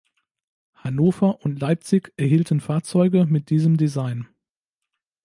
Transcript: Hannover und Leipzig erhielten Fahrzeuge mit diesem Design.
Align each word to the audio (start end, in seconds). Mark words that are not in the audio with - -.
Hannover 0.73 1.41
und 1.45 1.59
Leipzig 1.59 2.11
erhielten 2.17 2.59
Fahrzeuge 2.59 3.27
mit 3.27 3.51
diesem 3.51 3.77
Design. 3.77 4.27